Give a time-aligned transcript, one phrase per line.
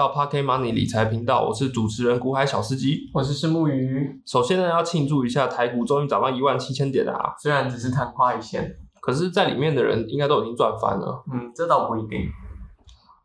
[0.00, 3.10] 到 Pocket Money 理财频道，我是主持人古海小司机。
[3.12, 4.18] 我是石木鱼。
[4.24, 7.34] 首先呢，要庆祝一下台股终于涨到一万七千点啦！
[7.38, 11.22] 虽然只是昙花一现，可是在里面的人应该都已经赚翻了。
[11.30, 12.20] 嗯，这倒不一定。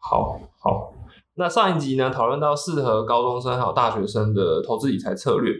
[0.01, 0.91] 好好，
[1.36, 5.54] 那上一集呢，讨论到适合高中生还有大学生的投资理财策略。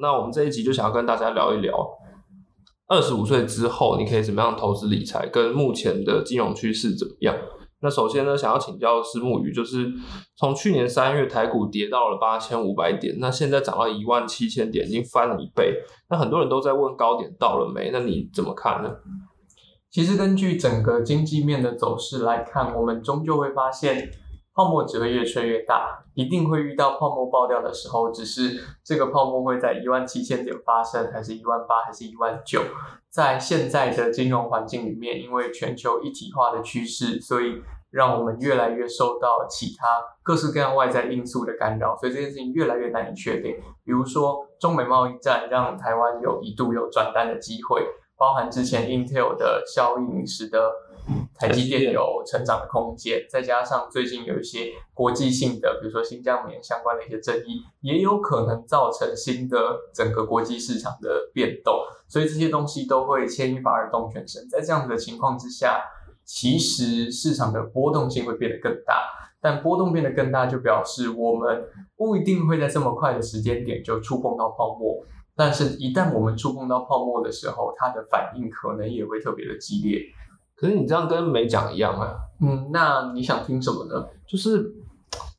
[0.00, 1.76] 那我们这一集就想要跟大家聊一聊，
[2.88, 7.36] 二十五岁之后你可以怎么样投资理财，跟目前的金融趋势怎么样？
[7.86, 9.86] 那首先呢，想要请教石木鱼，就是
[10.34, 15.72] 从去年三月台股跌到了八千五百点，那现在涨到一万七千点，已经翻了一倍。
[16.10, 17.90] 那很多人都在问高点到了没？
[17.92, 18.90] 那你怎么看呢？
[19.88, 24.10] 其实根据整个经济面的走势来看，我们终究会发现
[24.56, 28.10] 泡沫只会越吹越大，一定会遇到泡沫爆掉的时候。
[28.10, 32.62] 只是这个泡沫会在一万七千点发生，还是一万八，还是一万九？
[33.10, 43.54] 在现在的金融环境里面，因为全球一体化的趋势，所以让我们越来越受到其他各式各样外在因素的干扰，所以这件事情越来越难以确定。
[43.84, 47.86] 比如说，中美贸易战让台湾有一度有转单的机会，
[48.16, 50.72] 包含之前 Intel 的效应使得
[51.38, 59.58] 台积电有成长的空间，再加上最近有一些国际性的，比如说新疆棉相关的一些争议，也有可能造成新的
[59.94, 61.74] 整个国际市场的变动。
[62.08, 64.48] 所以这些东西都会牵一发而动全身。
[64.48, 65.82] 在这样子的情况之下，
[66.24, 69.02] 其实市场的波动性会变得更大。
[69.38, 71.64] 但波动变得更大，就表示我们
[71.96, 75.04] 不一定会在这么快的时间点就触碰到泡沫。
[75.36, 80.00] 但是，一旦我们触碰到泡沫的时候，它的反应可能也会特别的激烈。
[80.56, 82.16] 可是你这样跟没讲一样啊。
[82.40, 84.06] 嗯，那你想听什么呢？
[84.26, 84.72] 就是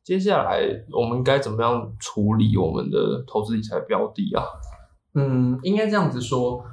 [0.03, 4.43] 接下来我们该怎么样处理我们的投资理财标的啊？
[5.15, 6.63] 嗯，应该这样子说。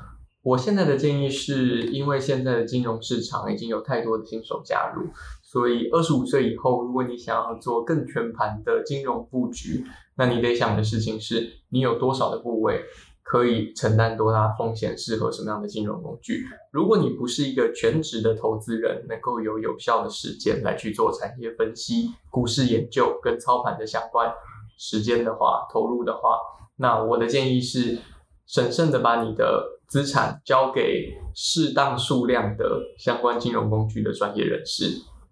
[0.43, 5.09] 我现在的建议是，因为现在的金融市场已经有太多的新手加入，
[5.43, 9.87] 所以二十五岁以后，如果你想要做更全盘的金融布局，
[10.19, 12.83] 那你得想的事情是，你有多少的部位
[13.25, 16.45] 可以承担多大风险，适合什么样的金融工具。
[16.71, 24.33] 如果你不是一个全职的投资人，能够有有效的时间来去做产业分析、股市研究跟操盘的相关
[24.79, 26.39] 时间的话，投入的话，
[26.77, 27.99] 那我的建议是。
[28.47, 34.85] 审慎的把你的资产交给适当数量的相关金融工具的专业人士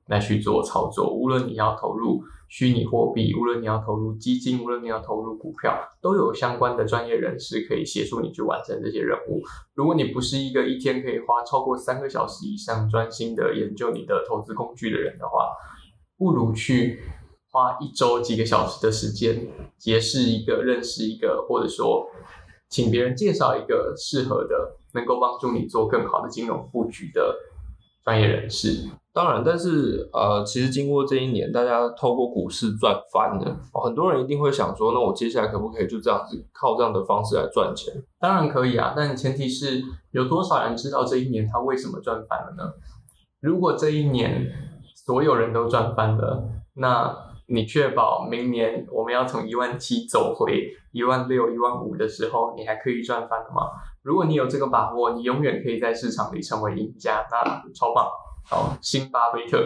[0.07, 1.13] 来去做操作。
[1.13, 9.41] 无论你要投入虚拟货币，无论你要投入基金，无论你要投入股票，都有相关的专业人士可以协助你去完成这些任务。
[9.73, 15.49] 如果你不是一个一天可以花超过三个小时以上专心的研究你的投资工具的人的话，
[16.19, 17.01] 不如去
[17.51, 19.49] 花一周几个小时的时间
[19.79, 22.07] 结识一个、认识一个，或者说。
[22.69, 27.37] 请别人介绍一个适合的、能够帮助你做更好的金融布局的
[28.03, 28.89] 专业人士。
[29.15, 37.93] 当然，但是呃，其实经过这一年，大家透过股市赚翻了，很多人一定会想说，那我接下来可不可以就这样子靠这样的方式来赚钱？
[38.19, 42.73] 当然可以啊，但前提是有多少人知道这一年他为什么赚翻了呢？
[43.41, 44.47] 如果这一年
[44.95, 46.43] 所有人都赚翻了，
[46.75, 47.33] 那。
[47.49, 53.69] 你确保明年我们要从一万七走回一万六、一万五的时候，你还可以赚翻的吗？
[54.01, 58.09] 如果你有这个把握，你永远可以在市场里成为赢家，那超棒！
[58.45, 59.59] 好，新巴菲特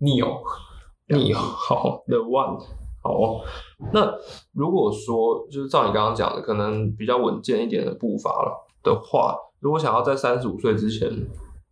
[0.00, 2.58] ，Neil，Neil，好，The One，
[3.02, 3.44] 好。
[3.92, 4.14] 那
[4.52, 11.10] 如果说就是照你刚刚讲的，可能比较稳健一点的步伐了的话，如果想要在三十五岁之前。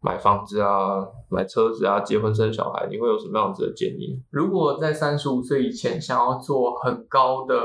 [0.07, 4.23] 买房子啊，买车子啊，结婚生小孩，你会有什么样子的建议？
[4.29, 7.57] 如果在三十五岁以前想要做很高的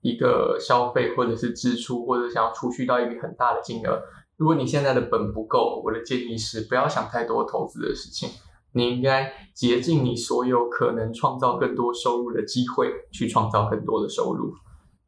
[0.00, 4.00] 一个消费，或者是支出，或者想要储蓄到一笔很大的金额，
[4.40, 8.30] 如果你现在的本不够，我的建议是不要想太多投资的事情，
[8.72, 14.54] 你应该竭尽你所有可能创造更多收入的机会，去创造更多的收入。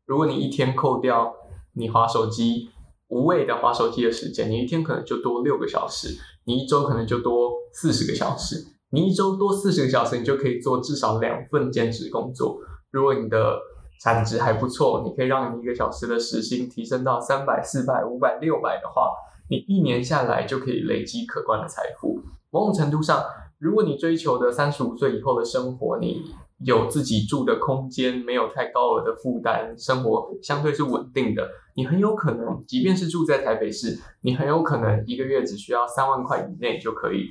[0.05, 1.35] 如果你一天扣掉
[1.73, 2.69] 你划手机。
[3.09, 8.57] 无谓的划手机的时间，你一天可能就多六个小时，你一周可能就多四十个小时。
[8.89, 12.59] 你一周多四十个小时，你就可以做至少两份兼职工作。
[12.91, 13.61] 如果你的
[14.01, 19.13] 产值还不错，你可以让你一个小时的时薪提升到三百、四百、五百、六百的话，
[19.53, 22.23] 你一年下来就可以累积可观的财富。
[22.49, 23.23] 某种程度上，
[23.59, 26.23] 如果你追求的三十五岁以后的生活，你
[26.65, 31.47] 有自己住的空间，没有太高额的负担，生活相对是稳定的。
[31.75, 37.29] 你很有可能，即便是住在台北市，你很有可能一个月只需要三万块以内就可以。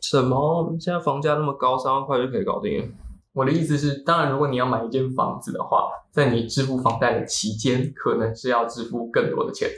[0.00, 0.76] 什么？
[0.80, 2.92] 现在房价那么高，三万块就可以搞定？
[3.32, 9.70] 我的意思是，当然，如果你要买一间房子的话，在你支付房贷的期间，可能是要支付更多的钱。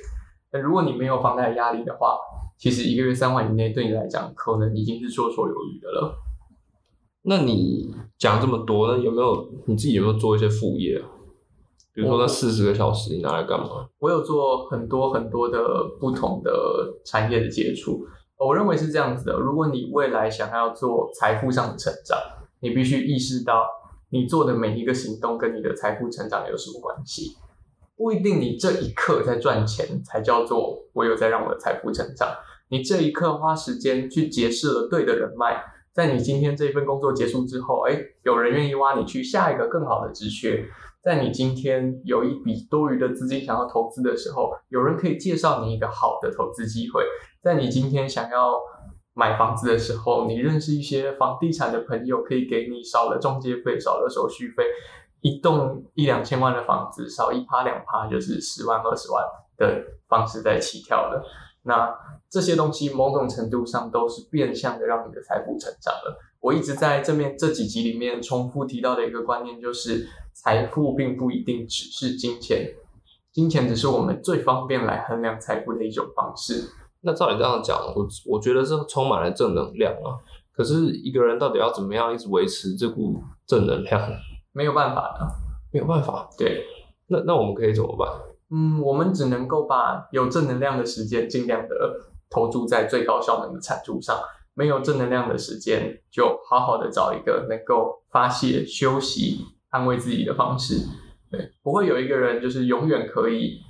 [0.50, 2.18] 但如果你没有房贷压力的话，
[2.56, 6.14] 其实一个月三万以内对你来讲，可能已经是绰绰有余的了。
[7.22, 11.06] 那你讲这么多，那有没有你自己有没有做一些副业啊？
[11.92, 13.88] 比如说那四十个小时你拿来干嘛？
[13.98, 15.58] 我有做很多很多的
[16.00, 16.50] 不同的
[17.04, 18.06] 产业的接触。
[18.38, 22.16] 我认为是这样子的：如果你未来想要做财富上的成长，
[22.60, 23.66] 你必须意识到
[24.10, 27.36] 你做的每一个行动跟你的财富成长有什么关系。
[27.98, 32.28] 不一定你这一刻在赚钱才叫做我有在让我的财富成长。
[32.70, 35.60] 你这一刻花时间去结识了对的人脉，
[35.92, 40.64] 在你今天这份工作结束之后，哎，有人愿意挖你去下一个更好的职缺。
[41.02, 47.02] 在你今天有一笔多余的资金想要投资的时候，有人可以介绍你一个好的投资机会。
[47.42, 48.60] 在你今天想要
[49.14, 54.64] 买房子的时候，你认识一些房地产的朋友，可以给你少了中介费、少了手续费，
[55.20, 59.24] 一栋一两千万的房子，少一趴两趴就是十万二十万
[59.56, 61.22] 的方式在起跳的。
[61.62, 61.92] 那
[62.30, 66.18] 这些东西某种程度上都是变相的让你的财富成长了。
[66.40, 72.74] 我一直在这面这几集里面重复提到的一个观念就是，财富并不一定只是金钱，
[73.32, 76.70] 金钱只是我们最方便来衡量财富的一种方式。
[77.00, 80.14] 那照你这样讲，我我觉得是充满了正能量啊。
[80.52, 84.00] 可是一个人到底要怎么样一直维持这股正能量？
[84.58, 85.20] 没有办法的，
[85.72, 86.28] 没有办法。
[86.36, 86.64] 对，
[87.06, 88.08] 那那我们可以怎么办？
[88.50, 91.74] 嗯，我们只能够把有正能量的时间尽量的
[92.28, 94.18] 投注在最高效能的产出上。
[94.54, 100.84] 没有正能量的时间，就好好的找一个能够发泄、休息、安慰自己的方式。
[101.30, 103.60] 对，不会有一个人就是永远可以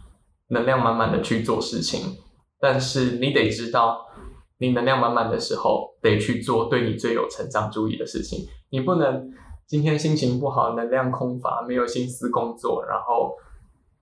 [0.49, 2.17] 能量满满的去做事情。
[2.59, 4.07] 但是你得知道，
[4.59, 8.49] 你能量满满的时候，得去做对你最有成长注意的事情。
[8.71, 9.31] 你不能
[9.69, 13.37] 今天心情不好，能量空乏，没有心思工作，然后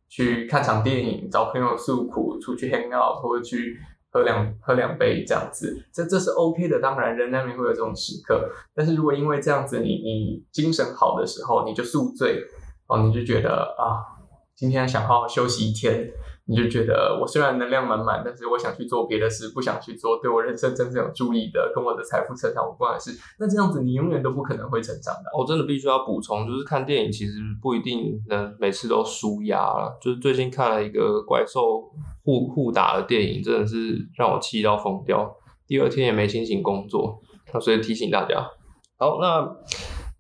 [0.09, 3.77] 去看场电影，找朋友诉苦，出去 hang out，或者去
[4.13, 5.77] 喝两喝两杯这样子。
[5.93, 8.49] 这这是 OK 的，当然人难免会有这种时刻。
[8.77, 12.45] 但是如果因为这样子，你你精神好的时候，你就宿醉，
[12.87, 14.07] 哦，你就觉得啊，
[14.55, 16.09] 今天想好好休息一天。
[16.49, 23.11] 你就觉得我虽然能量满满，但是我想去做别的事，不想去做对我人生真正有助益的、跟我的财富成长无关的事。
[23.41, 25.23] 那这样子，你永远都不可能会成长的。
[25.37, 29.99] 我真的必须要补充，就是看电影其实不一定能每次都舒压了。
[30.01, 31.83] 就是最近看了一个怪兽
[32.23, 35.29] 互互打的电影，真的是让我气到疯掉。
[35.67, 37.21] 第二天也没心情工作，
[37.53, 38.49] 那所以提醒大家。
[38.97, 39.45] 好，那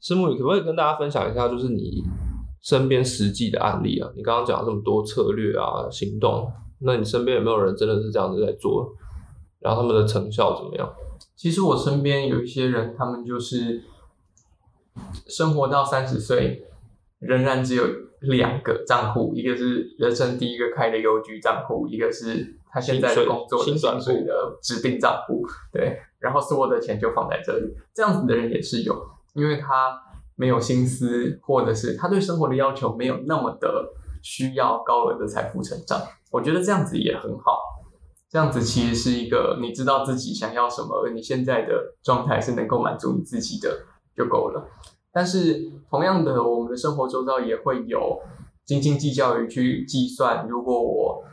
[0.01, 2.03] 师母，你可不可以跟大家分享一下，就是你？
[2.67, 8.93] 身边实际的案例啊，你刚刚讲这么多策略啊、行动，那你身边有没有人真的是这样子在做？
[9.61, 10.93] 然后他们的成效怎么样？
[11.37, 13.85] 其实我身边有一些人，他们就是
[15.29, 16.67] 生活到三十岁，
[17.21, 17.85] 仍然只有
[18.23, 25.47] 两个账户，一个是人生第一个开的邮局账户，一个是他现在工作的薪水的指定账户。
[25.73, 28.93] 对，然后所有的钱就放在这里，这样子的人也是有，
[29.35, 30.03] 因为他。
[30.37, 33.89] 没有心思，或者是他对生活的要求没有那么的
[34.23, 36.01] 需要高额的财富成长，
[36.31, 37.59] 我觉得这样子也很好。
[38.29, 43.87] 这样子其实是一个你知道自己想要什么，而你现在的状态是能够满足你自己的
[44.17, 44.69] 就够了。
[45.13, 48.21] 但是同样的，我们的生活周遭也会有
[48.67, 51.25] 斤斤计较于去计算，如果我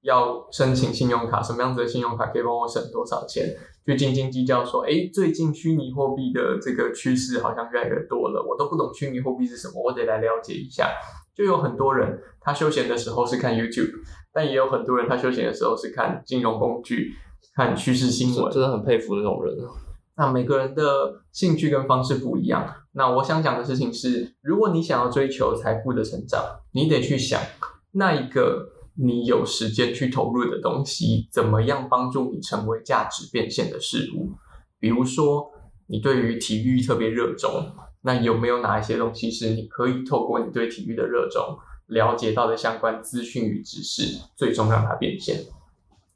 [0.00, 3.54] 要申请信用卡，什么样子的信用卡可以帮我省多少钱？
[3.86, 10.88] 去斤斤计较说，哎，最近虚拟货币的这个趋势好像越来越多了，我都不懂虚拟货币是什么，我得来了解一下。
[11.34, 13.92] 就有很多人，他休闲的时候是看 YouTube，
[14.32, 17.12] 但也有很多人，他休闲的时候是看金融工具、
[17.54, 18.50] 看趋势新闻。
[18.50, 19.54] 真的很佩服那种人。
[20.16, 22.66] 那每个人的兴趣跟方式不一样。
[22.92, 27.40] 那我想讲的事情是，如果你想要追求财富的成长，你得去想
[27.92, 28.70] 那一个。
[28.96, 34.32] 你有时间去投入的东西，怎么样帮助你成为价值变现的事物？
[34.78, 35.50] 比如说，
[35.86, 37.72] 你对于体育特别热衷，
[38.02, 45.40] 那有没有哪一些东西是你可以透过你对体育的热衷了解到的相关资讯与知识，最终让它变现？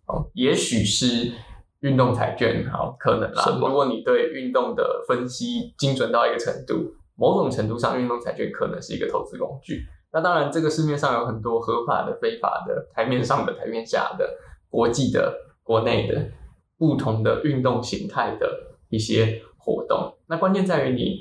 [0.06, 1.32] 哦，也许是
[1.80, 3.58] 运动彩券，好，可能啦。
[3.61, 9.85] 如果你对运动的分析精准到一个程度，某种程度上，运动彩券可能是一个投资工具。
[10.11, 14.27] 那当然，这个市面上有很多合法的、非法的、台面上的、台面下的、
[14.71, 16.31] 国际的、国内的
[16.79, 20.17] 不同的运动形态的一些活动。
[20.27, 21.21] 那关键在于你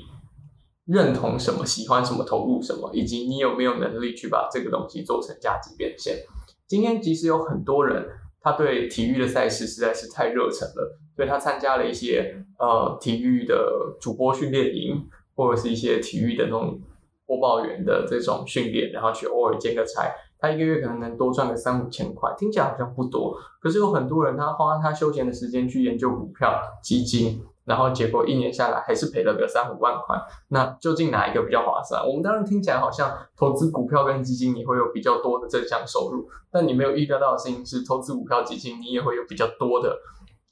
[0.86, 6.24] 认同什么、喜欢什么、投入什么，以及你有没有能力去把这个东西做成价值变现。
[6.66, 8.08] 今天即使有很多人
[8.40, 16.80] 他对体育的赛事实在是太热忱了，所以他参加了一些呃体育的主播训练营，或者是一些体育的那种。
[17.28, 23.36] 播报员的这种训练，然后去偶尔兼个差，他一个月可能能多赚个三五千块，听起来好像不多。
[23.60, 30.16] 可是有很多人，他花他休闲的时间去研究股票、基金，然后结果一年下来还是赔了个三五万块，
[30.48, 32.02] 那究竟哪一个比较划算？
[32.02, 39.98] 我们当然听起来好像投资股票跟基金你会有比较多的正向收入，但你没有预料到的事情是，投资股票基金你也会有比较多的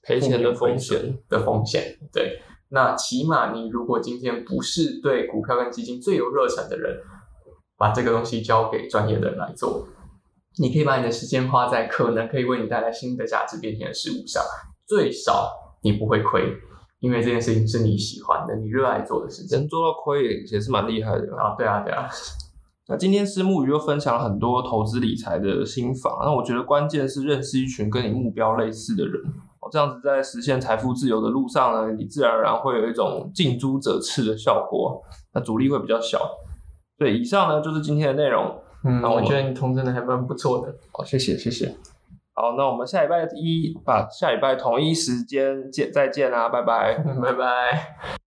[0.03, 1.99] 赔钱的风险的风险。
[2.13, 2.39] 对，
[2.71, 6.99] 那起码你如果今天不是对股票跟基金最有热忱的人，
[7.77, 9.87] 把这个东西交给专业的人来做，
[10.59, 14.43] 你可以把你的时间花在可能可以为你带来新的价值变现的事物上，
[14.87, 16.57] 最少你不会亏。
[17.01, 21.55] 因为这件事情是你喜欢的，你热爱做的事情，能做到亏也也是蛮厉害的啊！
[21.57, 22.09] 对啊，对啊。
[22.89, 29.23] 那今天石木鱼又分享了很多投资理财的心法，那我觉得关键是认识一群跟你目标类似的人，
[29.56, 35.03] 哦，这样子在实现财富自由的路上呢，你自然而然会有一种近朱者赤的效果，
[35.35, 36.21] 那阻力会比较小。
[36.99, 38.59] 对，以上呢就是今天的内容。
[38.85, 40.75] 嗯，我觉得你通真的还蛮不错的。
[40.93, 41.75] 好，谢谢，谢谢。
[42.35, 48.26] 好，那我们下礼拜一把下礼拜同一时间见再见啦，拜拜， 拜拜。